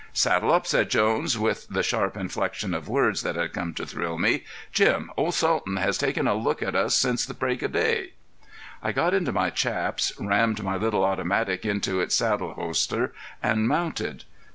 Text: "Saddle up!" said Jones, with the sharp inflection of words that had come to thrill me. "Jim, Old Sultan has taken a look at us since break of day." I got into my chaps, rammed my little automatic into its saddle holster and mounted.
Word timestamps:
"Saddle 0.13 0.51
up!" 0.51 0.65
said 0.65 0.89
Jones, 0.89 1.37
with 1.37 1.67
the 1.67 1.83
sharp 1.83 2.17
inflection 2.17 2.73
of 2.73 2.87
words 2.89 3.21
that 3.21 3.35
had 3.35 3.53
come 3.53 3.71
to 3.75 3.85
thrill 3.85 4.17
me. 4.17 4.43
"Jim, 4.73 5.11
Old 5.15 5.35
Sultan 5.35 5.75
has 5.75 5.95
taken 5.99 6.27
a 6.27 6.33
look 6.33 6.63
at 6.63 6.73
us 6.73 6.95
since 6.95 7.27
break 7.27 7.61
of 7.61 7.73
day." 7.73 8.13
I 8.81 8.93
got 8.93 9.13
into 9.13 9.31
my 9.31 9.51
chaps, 9.51 10.11
rammed 10.17 10.63
my 10.63 10.75
little 10.75 11.05
automatic 11.05 11.67
into 11.67 12.01
its 12.01 12.15
saddle 12.15 12.55
holster 12.55 13.13
and 13.43 13.67
mounted. 13.67 14.23